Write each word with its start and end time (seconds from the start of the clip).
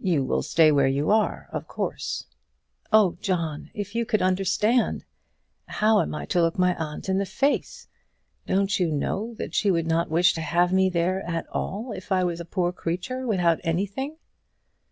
"You 0.00 0.24
will 0.24 0.42
stay 0.42 0.72
where 0.72 0.88
you 0.88 1.12
are, 1.12 1.46
of 1.52 1.68
course." 1.68 2.26
"Oh 2.92 3.16
John! 3.20 3.70
if 3.74 3.94
you 3.94 4.04
could 4.04 4.20
understand! 4.20 5.04
How 5.66 6.00
am 6.00 6.16
I 6.16 6.26
to 6.26 6.42
look 6.42 6.58
my 6.58 6.74
aunt 6.74 7.08
in 7.08 7.18
the 7.18 7.24
face. 7.24 7.86
Don't 8.44 8.80
you 8.80 8.90
know 8.90 9.34
that 9.38 9.54
she 9.54 9.70
would 9.70 9.86
not 9.86 10.10
wish 10.10 10.34
to 10.34 10.40
have 10.40 10.72
me 10.72 10.90
there 10.90 11.22
at 11.30 11.46
all 11.52 11.92
if 11.94 12.10
I 12.10 12.24
was 12.24 12.40
a 12.40 12.44
poor 12.44 12.72
creature 12.72 13.24
without 13.24 13.60
anything?" 13.62 14.16